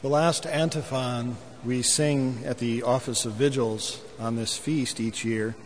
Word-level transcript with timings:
The 0.00 0.08
last 0.08 0.46
antiphon 0.46 1.36
we 1.64 1.82
sing 1.82 2.44
at 2.44 2.58
the 2.58 2.84
Office 2.84 3.24
of 3.24 3.32
Vigils 3.32 4.00
on 4.20 4.36
this 4.36 4.56
feast 4.56 5.00
each 5.00 5.24
year 5.24 5.56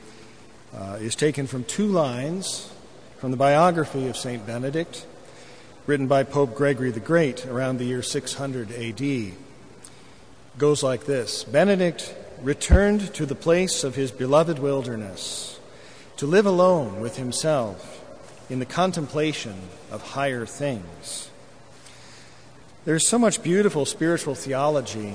uh, 0.75 0.97
is 0.99 1.15
taken 1.15 1.47
from 1.47 1.65
two 1.65 1.87
lines 1.87 2.73
from 3.19 3.31
the 3.31 3.37
biography 3.37 4.09
of 4.09 4.17
St. 4.17 4.47
Benedict, 4.47 5.07
written 5.85 6.07
by 6.07 6.23
Pope 6.23 6.55
Gregory 6.55 6.91
the 6.91 6.99
Great 6.99 7.45
around 7.45 7.77
the 7.77 7.85
year 7.85 8.01
600 8.01 8.73
AD. 8.73 9.03
It 9.03 9.35
goes 10.57 10.83
like 10.83 11.05
this 11.05 11.45
Benedict 11.45 12.15
returned 12.41 13.13
to 13.13 13.27
the 13.27 13.35
place 13.35 13.85
of 13.85 13.97
his 13.97 14.11
beloved 14.11 14.59
wilderness 14.59 15.61
to 16.17 16.27
live 16.27 16.47
alone 16.47 17.03
with 17.03 17.19
himself 17.19 18.03
in 18.49 18.61
the 18.61 18.65
contemplation 18.65 19.61
of 19.91 20.01
higher 20.01 20.47
things. 20.47 21.29
There's 22.85 23.07
so 23.07 23.17
much 23.17 23.45
beautiful 23.45 23.87
spiritual 23.87 24.35
theology 24.35 25.15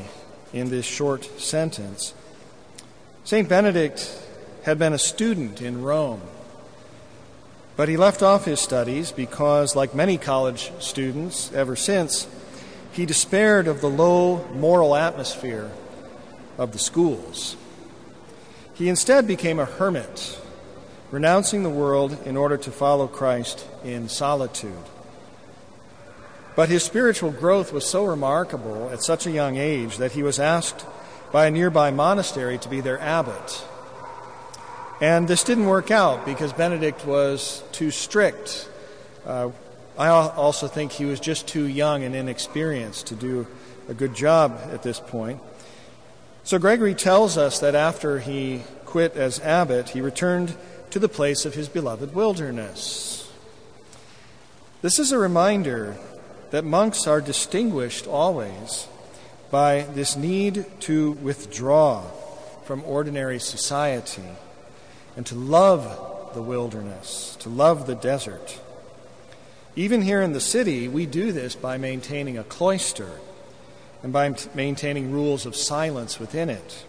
in 0.53 0.69
this 0.69 0.85
short 0.85 1.25
sentence. 1.37 2.13
St. 3.25 3.49
Benedict 3.49 4.09
had 4.63 4.79
been 4.79 4.93
a 4.93 4.97
student 4.97 5.61
in 5.61 5.81
Rome, 5.81 6.21
but 7.75 7.89
he 7.89 7.97
left 7.97 8.23
off 8.23 8.45
his 8.45 8.61
studies 8.61 9.11
because, 9.11 9.75
like 9.75 9.93
many 9.93 10.17
college 10.17 10.71
students 10.79 11.51
ever 11.51 11.75
since, 11.75 12.25
he 12.93 13.05
despaired 13.05 13.67
of 13.67 13.81
the 13.81 13.89
low 13.89 14.47
moral 14.53 14.95
atmosphere 14.95 15.69
of 16.57 16.71
the 16.71 16.79
schools. 16.79 17.57
He 18.75 18.87
instead 18.87 19.27
became 19.27 19.59
a 19.59 19.65
hermit, 19.65 20.39
renouncing 21.11 21.63
the 21.63 21.69
world 21.69 22.17
in 22.25 22.37
order 22.37 22.55
to 22.55 22.71
follow 22.71 23.07
Christ 23.07 23.67
in 23.83 24.07
solitude. 24.07 24.85
But 26.57 26.69
his 26.69 26.83
spiritual 26.83 27.29
growth 27.29 27.71
was 27.71 27.87
so 27.87 28.03
remarkable 28.03 28.89
at 28.89 29.03
such 29.03 29.27
a 29.27 29.31
young 29.31 29.57
age 29.57 29.97
that 29.97 30.13
he 30.13 30.23
was 30.23 30.39
asked 30.39 30.87
by 31.31 31.45
a 31.45 31.51
nearby 31.51 31.91
monastery 31.91 32.57
to 32.57 32.67
be 32.67 32.81
their 32.81 32.99
abbot. 32.99 33.63
And 34.99 35.27
this 35.27 35.43
didn't 35.43 35.67
work 35.67 35.91
out 35.91 36.25
because 36.25 36.51
Benedict 36.53 37.05
was 37.05 37.61
too 37.71 37.91
strict. 37.91 38.67
Uh, 39.23 39.51
I 39.99 40.07
also 40.07 40.67
think 40.67 40.93
he 40.93 41.05
was 41.05 41.19
just 41.19 41.47
too 41.47 41.67
young 41.67 42.03
and 42.03 42.15
inexperienced 42.15 43.05
to 43.07 43.15
do 43.15 43.45
a 43.87 43.93
good 43.93 44.15
job 44.15 44.59
at 44.71 44.81
this 44.81 44.99
point. 44.99 45.39
So 46.43 46.57
Gregory 46.57 46.95
tells 46.95 47.37
us 47.37 47.59
that 47.59 47.75
after 47.75 48.17
he 48.17 48.63
quit 48.85 49.15
as 49.15 49.39
abbot, 49.41 49.89
he 49.89 50.01
returned 50.01 50.57
to 50.89 50.97
the 50.97 51.07
place 51.07 51.45
of 51.45 51.53
his 51.53 51.69
beloved 51.69 52.15
wilderness. 52.15 53.31
This 54.81 54.97
is 54.97 55.11
a 55.11 55.19
reminder 55.19 55.97
that 56.51 56.63
monks 56.63 57.07
are 57.07 57.21
distinguished 57.21 58.07
always 58.07 58.87
by 59.51 59.81
this 59.93 60.15
need 60.15 60.65
to 60.81 61.11
withdraw 61.13 62.01
from 62.65 62.83
ordinary 62.83 63.39
society 63.39 64.23
and 65.15 65.25
to 65.25 65.35
love 65.35 66.33
the 66.33 66.41
wilderness, 66.41 67.37
to 67.39 67.49
love 67.49 67.87
the 67.87 67.95
desert. 67.95 68.59
Even 69.75 70.01
here 70.01 70.21
in 70.21 70.33
the 70.33 70.39
city, 70.39 70.87
we 70.87 71.05
do 71.05 71.31
this 71.31 71.55
by 71.55 71.77
maintaining 71.77 72.37
a 72.37 72.43
cloister 72.43 73.19
and 74.03 74.11
by 74.11 74.35
maintaining 74.53 75.11
rules 75.11 75.45
of 75.45 75.55
silence 75.55 76.19
within 76.19 76.49
it. 76.49 76.85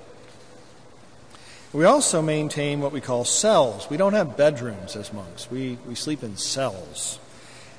We 1.72 1.84
also 1.84 2.22
maintain 2.22 2.80
what 2.80 2.92
we 2.92 3.00
call 3.00 3.24
cells. 3.24 3.90
We 3.90 3.98
don't 3.98 4.14
have 4.14 4.36
bedrooms 4.36 4.96
as 4.96 5.12
monks, 5.12 5.50
we, 5.50 5.78
we 5.86 5.94
sleep 5.94 6.22
in 6.22 6.36
cells. 6.36 7.18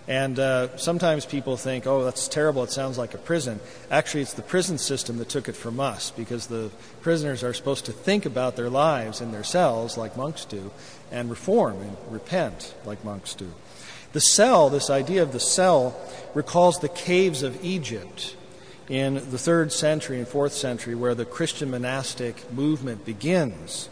And 0.08 0.40
uh, 0.40 0.76
sometimes 0.78 1.26
people 1.26 1.56
think, 1.56 1.86
oh, 1.86 2.04
that's 2.04 2.28
terrible, 2.28 2.64
it 2.64 2.72
sounds 2.72 2.98
like 2.98 3.14
a 3.14 3.20
prison. 3.20 3.60
Actually, 3.92 4.22
it's 4.22 4.34
the 4.34 4.42
prison 4.42 4.78
system 4.80 5.18
that 5.18 5.30
took 5.30 5.48
it 5.48 5.56
from 5.56 5.80
us 5.80 6.12
because 6.12 6.48
the 6.48 6.72
prisoners 7.02 7.44
are 7.44 7.54
supposed 7.54 7.86
to 7.86 7.92
think 7.92 8.26
about 8.26 8.56
their 8.56 8.70
lives 8.70 9.22
in 9.22 9.32
their 9.32 9.44
cells, 9.44 9.98
like 9.98 10.18
monks 10.18 10.46
do, 10.46 10.72
and 11.12 11.30
reform 11.30 11.82
and 11.82 11.98
repent, 12.10 12.74
like 12.86 13.04
monks 13.04 13.36
do. 13.36 13.52
The 14.14 14.22
cell, 14.22 14.72
this 14.72 14.90
idea 14.90 15.22
of 15.22 15.32
the 15.32 15.40
cell, 15.40 15.96
recalls 16.34 16.80
the 16.80 16.90
caves 16.90 17.44
of 17.44 17.64
Egypt 17.64 18.36
in 18.88 19.14
the 19.14 19.38
third 19.38 19.72
century 19.72 20.18
and 20.18 20.28
fourth 20.28 20.54
century, 20.54 20.96
where 20.96 21.14
the 21.14 21.26
Christian 21.26 21.70
monastic 21.70 22.52
movement 22.52 23.06
begins. 23.06 23.88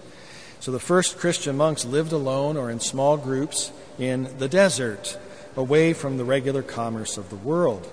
So 0.60 0.72
the 0.72 0.80
first 0.80 1.20
Christian 1.20 1.56
monks 1.56 1.86
lived 1.86 2.12
alone 2.12 2.58
or 2.58 2.72
in 2.72 2.80
small 2.80 3.16
groups 3.16 3.72
in 4.00 4.36
the 4.40 4.50
desert 4.50 5.18
away 5.58 5.92
from 5.92 6.18
the 6.18 6.24
regular 6.24 6.62
commerce 6.62 7.18
of 7.18 7.30
the 7.30 7.36
world. 7.36 7.92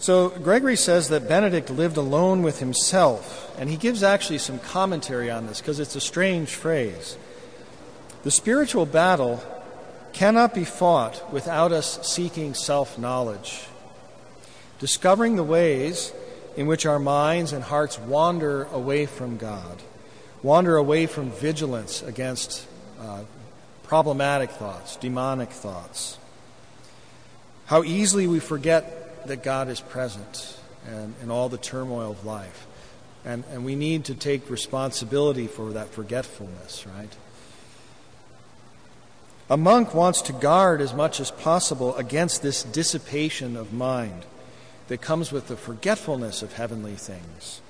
So 0.00 0.30
Gregory 0.30 0.76
says 0.76 1.08
that 1.08 1.28
Benedict 1.28 1.70
lived 1.70 1.96
alone 1.96 2.42
with 2.42 2.60
himself, 2.60 3.54
and 3.58 3.68
he 3.68 3.76
gives 3.76 4.02
actually 4.02 4.38
some 4.38 4.58
commentary 4.58 5.30
on 5.30 5.46
this 5.46 5.60
because 5.60 5.80
it's 5.80 5.96
a 5.96 6.00
strange 6.00 6.54
phrase. 6.54 7.16
The 8.22 8.30
spiritual 8.30 8.86
battle 8.86 9.42
cannot 10.12 10.54
be 10.54 10.64
fought 10.64 11.32
without 11.32 11.72
us 11.72 12.06
seeking 12.06 12.54
self 12.54 12.98
knowledge, 12.98 13.66
discovering 14.78 15.36
the 15.36 15.44
ways 15.44 16.12
in 16.56 16.66
which 16.66 16.86
our 16.86 16.98
minds 16.98 17.52
and 17.52 17.62
hearts 17.62 17.98
wander 17.98 18.64
away 18.64 19.06
from 19.06 19.36
God, 19.36 19.82
wander 20.42 20.76
away 20.76 21.06
from 21.06 21.30
vigilance 21.30 22.02
against 22.02 22.66
uh, 23.00 23.22
problematic 23.88 24.50
thoughts, 24.50 24.96
demonic 24.96 25.50
thoughts. 25.50 26.18
How 27.66 27.82
easily 27.82 28.26
we 28.26 28.38
forget 28.38 29.26
that 29.26 29.42
God 29.42 29.68
is 29.68 29.80
present 29.80 30.58
and 30.86 31.14
in 31.22 31.30
all 31.30 31.48
the 31.48 31.58
turmoil 31.58 32.10
of 32.10 32.24
life. 32.24 32.66
And, 33.24 33.44
and 33.50 33.64
we 33.64 33.76
need 33.76 34.04
to 34.06 34.14
take 34.14 34.48
responsibility 34.50 35.46
for 35.46 35.72
that 35.72 35.88
forgetfulness, 35.88 36.86
right? 36.86 37.14
A 39.50 39.56
monk 39.56 39.94
wants 39.94 40.20
to 40.22 40.34
guard 40.34 40.82
as 40.82 40.92
much 40.92 41.18
as 41.18 41.30
possible 41.30 41.96
against 41.96 42.42
this 42.42 42.62
dissipation 42.62 43.56
of 43.56 43.72
mind 43.72 44.26
that 44.88 45.00
comes 45.00 45.32
with 45.32 45.48
the 45.48 45.56
forgetfulness 45.56 46.42
of 46.42 46.52
heavenly 46.52 46.94
things. 46.94 47.62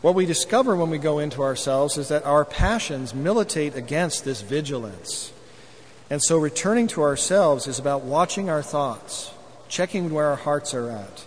What 0.00 0.14
we 0.14 0.24
discover 0.24 0.74
when 0.74 0.88
we 0.88 0.98
go 0.98 1.18
into 1.18 1.42
ourselves 1.42 1.98
is 1.98 2.08
that 2.08 2.24
our 2.24 2.44
passions 2.44 3.14
militate 3.14 3.74
against 3.74 4.24
this 4.24 4.40
vigilance. 4.40 5.32
And 6.08 6.22
so 6.22 6.38
returning 6.38 6.86
to 6.88 7.02
ourselves 7.02 7.66
is 7.66 7.78
about 7.78 8.02
watching 8.02 8.48
our 8.48 8.62
thoughts, 8.62 9.32
checking 9.68 10.10
where 10.10 10.26
our 10.26 10.36
hearts 10.36 10.72
are 10.72 10.90
at, 10.90 11.26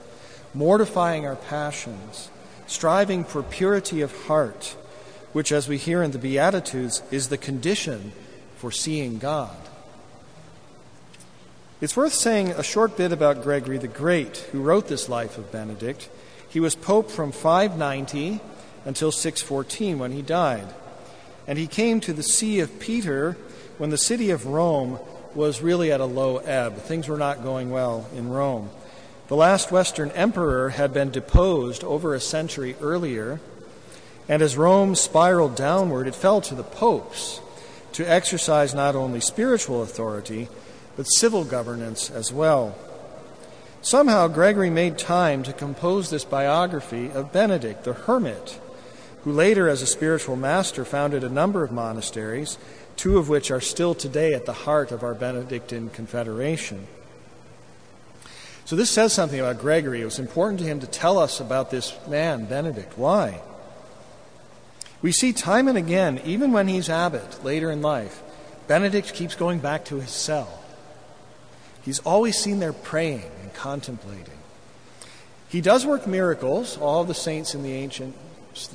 mortifying 0.56 1.26
our 1.28 1.36
passions, 1.36 2.32
striving 2.66 3.24
for 3.24 3.44
purity 3.44 4.02
of 4.02 4.26
heart, 4.26 4.76
which, 5.34 5.52
as 5.52 5.68
we 5.68 5.78
hear 5.78 6.02
in 6.02 6.12
the 6.12 6.18
Beatitudes, 6.18 7.04
is 7.12 7.30
the 7.30 7.38
condition 7.38 8.12
for 8.58 8.72
seeing 8.72 9.20
God. 9.20 9.56
It's 11.80 11.98
worth 11.98 12.14
saying 12.14 12.50
a 12.50 12.64
short 12.64 12.98
bit 12.98 13.12
about 13.12 13.44
Gregory 13.44 13.78
the 13.78 13.88
Great, 13.88 14.38
who 14.52 14.62
wrote 14.62 14.88
this 14.88 15.10
life 15.10 15.38
of 15.38 15.52
Benedict. 15.52 16.10
He 16.50 16.60
was 16.60 16.76
pope 16.76 17.12
from 17.12 17.32
590 17.32 18.40
until 18.86 19.12
614 19.12 20.00
when 20.00 20.12
he 20.12 20.22
died. 20.22 20.68
And 21.48 21.58
he 21.58 21.68
came 21.68 22.00
to 22.02 22.14
the 22.14 22.24
See 22.24 22.60
of 22.60 22.80
Peter 22.80 23.38
when 23.78 23.90
the 23.90 23.98
city 23.98 24.30
of 24.30 24.46
Rome 24.46 25.00
was 25.36 25.62
really 25.62 25.92
at 25.92 26.00
a 26.00 26.06
low 26.06 26.38
ebb. 26.38 26.78
Things 26.78 27.08
were 27.08 27.18
not 27.18 27.44
going 27.44 27.70
well 27.72 28.08
in 28.16 28.30
Rome. 28.30 28.70
The 29.28 29.36
last 29.36 29.72
Western 29.72 30.12
emperor 30.12 30.70
had 30.70 30.94
been 30.94 31.10
deposed 31.10 31.84
over 31.84 32.14
a 32.14 32.20
century 32.20 32.76
earlier, 32.82 33.40
and 34.30 34.42
as 34.42 34.58
Rome 34.58 34.96
spiraled 34.96 35.56
downward, 35.56 36.08
it 36.08 36.16
fell 36.16 36.42
to 36.42 36.56
the 36.56 36.64
popes 36.64 37.42
to 37.94 38.06
exercise 38.06 38.74
not 38.74 38.96
only 38.96 39.20
spiritual 39.20 39.82
authority, 39.82 40.50
but 40.96 41.04
civil 41.04 41.44
governance 41.44 42.12
as 42.12 42.32
well. 42.32 42.76
Somehow, 43.82 44.28
Gregory 44.28 44.70
made 44.70 44.98
time 44.98 45.44
to 45.44 45.54
compose 45.54 46.10
this 46.10 46.24
biography 46.24 47.12
of 47.12 47.34
Benedict, 47.34 47.84
the 47.84 47.94
hermit, 47.94 48.60
who 49.24 49.32
later, 49.32 49.70
as 49.70 49.82
a 49.82 49.88
spiritual 49.88 50.36
master, 50.36 50.84
founded 50.84 51.24
a 51.24 51.30
number 51.30 51.64
of 51.64 51.72
monasteries, 51.72 52.58
two 52.96 53.18
of 53.18 53.30
which 53.30 53.52
are 53.52 53.62
still 53.62 53.96
today 53.96 54.34
at 54.34 54.46
the 54.46 54.54
heart 54.54 54.92
of 54.92 55.04
our 55.04 55.14
Benedictine 55.14 55.90
Confederation. 55.90 56.88
So, 58.66 58.76
this 58.76 58.90
says 58.90 59.14
something 59.14 59.40
about 59.40 59.60
Gregory. 59.60 60.02
It 60.02 60.06
was 60.06 60.20
important 60.20 60.60
to 60.60 60.66
him 60.66 60.80
to 60.80 60.88
tell 60.88 61.18
us 61.18 61.40
about 61.40 61.72
this 61.72 61.96
man, 62.08 62.46
Benedict. 62.46 62.98
Why? 62.98 63.42
We 65.02 65.12
see 65.12 65.34
time 65.34 65.68
and 65.68 65.78
again, 65.78 66.22
even 66.24 66.54
when 66.54 66.68
he's 66.70 66.90
abbot 66.90 67.44
later 67.44 67.70
in 67.72 67.82
life, 67.82 68.22
Benedict 68.68 69.14
keeps 69.14 69.36
going 69.36 69.60
back 69.60 69.84
to 69.86 70.00
his 70.00 70.12
cell. 70.12 70.62
He's 71.82 72.00
always 72.00 72.38
seen 72.38 72.60
there 72.60 72.72
praying 72.72 73.30
and 73.42 73.54
contemplating. 73.54 74.38
He 75.50 75.60
does 75.60 75.86
work 75.86 76.08
miracles. 76.08 76.78
All 76.78 77.04
the 77.04 77.14
saints 77.14 77.54
in 77.54 77.64
the 77.64 77.74
ancient 77.74 78.16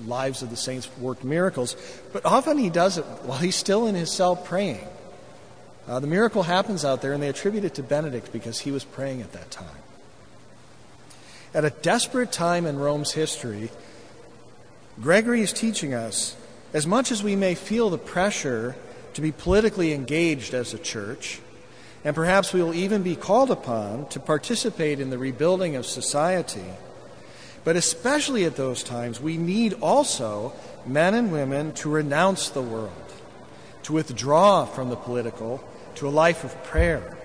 lives 0.07 0.43
of 0.43 0.51
the 0.51 0.57
saints 0.57 0.89
worked 0.99 1.25
miracles, 1.25 1.77
but 2.13 2.25
often 2.25 2.59
he 2.59 2.71
does 2.71 2.99
it 2.99 3.05
while 3.23 3.39
he's 3.39 3.57
still 3.57 3.87
in 3.87 3.95
his 3.95 4.11
cell 4.11 4.37
praying. 4.37 4.87
Uh, 5.87 6.01
the 6.01 6.07
miracle 6.07 6.43
happens 6.43 6.85
out 6.85 7.01
there, 7.01 7.15
and 7.15 7.23
they 7.23 7.29
attribute 7.29 7.65
it 7.65 7.75
to 7.75 7.83
Benedict 7.83 8.31
because 8.31 8.59
he 8.61 8.71
was 8.71 8.85
praying 8.85 9.23
at 9.23 9.33
that 9.33 9.51
time. 9.51 9.67
at 11.55 11.65
a 11.65 11.71
desperate 11.71 12.31
time 12.31 12.67
in 12.67 12.79
Rome's 12.79 13.13
history, 13.13 13.71
Gregory 15.01 15.41
is 15.41 15.53
teaching 15.53 15.95
us 15.95 16.37
as 16.75 16.87
much 16.87 17.11
as 17.11 17.23
we 17.23 17.37
may 17.37 17.55
feel 17.55 17.89
the 17.89 17.99
pressure 17.99 18.77
to 19.15 19.23
be 19.23 19.33
politically 19.33 19.93
engaged 19.93 20.53
as 20.53 20.75
a 20.75 20.79
church, 20.79 21.41
and 22.05 22.15
perhaps 22.15 22.53
we 22.53 22.63
will 22.63 22.75
even 22.75 23.03
be 23.03 23.17
called 23.17 23.51
upon 23.51 24.07
to 24.09 24.21
participate 24.21 25.01
in 25.01 25.11
the 25.11 25.19
rebuilding 25.19 25.75
of 25.75 25.87
society. 25.87 26.75
But 27.65 27.77
especially 27.77 28.45
at 28.45 28.57
those 28.57 28.83
times, 28.83 29.21
we 29.21 29.37
need 29.37 29.75
also 29.75 30.53
men 30.87 31.15
and 31.15 31.31
women 31.33 31.73
to 31.75 31.91
renounce 31.91 32.49
the 32.49 32.63
world, 32.63 33.13
to 33.83 33.93
withdraw 33.93 34.65
from 34.65 34.89
the 34.91 34.97
political 34.97 35.63
to 35.97 36.09
a 36.09 36.11
life 36.11 36.45
of 36.45 36.65
prayer, 36.65 37.17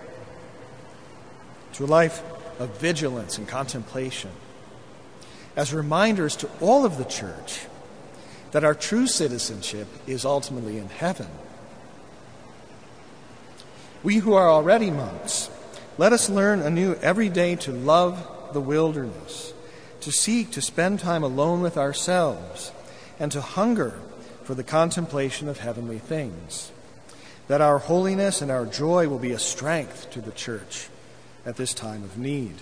to 1.73 1.85
a 1.85 1.87
life 1.87 2.23
of 2.59 2.77
vigilance 2.79 3.37
and 3.37 3.47
contemplation, 3.47 4.31
as 5.55 5.73
reminders 5.73 6.35
to 6.37 6.49
all 6.59 6.85
of 6.85 6.97
the 6.97 7.03
church 7.05 7.67
that 8.51 8.63
our 8.63 8.75
true 8.75 9.07
citizenship 9.07 9.87
is 10.07 10.25
ultimately 10.25 10.77
in 10.77 10.89
heaven. 10.89 11.27
We 14.03 14.17
who 14.17 14.33
are 14.33 14.49
already 14.49 14.91
monks, 14.91 15.49
let 15.97 16.13
us 16.13 16.29
learn 16.29 16.61
anew 16.61 16.95
every 16.95 17.29
day 17.29 17.55
to 17.57 17.71
love 17.71 18.51
the 18.53 18.61
wilderness, 18.61 19.53
to 20.03 20.11
seek 20.11 20.51
to 20.51 20.61
spend 20.61 20.99
time 20.99 21.23
alone 21.23 21.61
with 21.61 21.77
ourselves, 21.77 22.71
and 23.19 23.31
to 23.31 23.41
hunger 23.41 23.99
for 24.43 24.55
the 24.55 24.63
contemplation 24.63 25.47
of 25.47 25.59
heavenly 25.59 25.99
things, 25.99 26.71
that 27.47 27.61
our 27.61 27.77
holiness 27.77 28.41
and 28.41 28.51
our 28.51 28.65
joy 28.65 29.07
will 29.07 29.19
be 29.19 29.31
a 29.31 29.39
strength 29.39 30.09
to 30.11 30.21
the 30.21 30.31
church 30.31 30.89
at 31.45 31.55
this 31.55 31.73
time 31.73 32.03
of 32.03 32.17
need. 32.17 32.55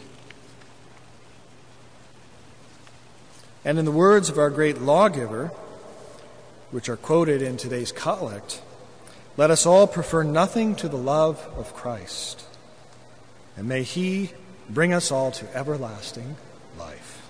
And 3.64 3.78
in 3.78 3.86
the 3.86 3.92
words 3.92 4.30
of 4.30 4.40
our 4.40 4.50
great 4.50 4.82
lawgiver, 4.82 5.48
which 6.72 6.90
are 6.90 6.98
quoted 6.98 7.42
in 7.42 7.58
today's 7.58 7.92
collect, 7.92 8.62
let 9.38 9.52
us 9.52 9.66
all 9.66 9.88
prefer 9.88 10.24
nothing 10.24 10.76
to 10.76 10.90
the 10.90 10.98
love 10.98 11.48
of 11.56 11.74
Christ. 11.76 12.44
And 13.56 13.68
may 13.68 13.84
He 13.84 14.32
bring 14.70 14.94
us 14.94 15.12
all 15.12 15.32
to 15.32 15.56
everlasting 15.56 16.36
life. 16.78 17.21